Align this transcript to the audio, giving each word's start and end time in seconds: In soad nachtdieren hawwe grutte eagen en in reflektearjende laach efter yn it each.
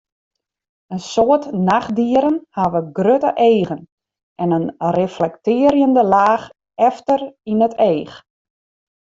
In 0.93 1.01
soad 1.11 1.43
nachtdieren 1.67 2.37
hawwe 2.55 2.81
grutte 2.97 3.31
eagen 3.49 3.81
en 4.41 4.49
in 4.57 4.67
reflektearjende 4.97 6.03
laach 6.13 6.45
efter 6.89 7.19
yn 7.51 7.63
it 7.67 7.75
each. 7.91 8.15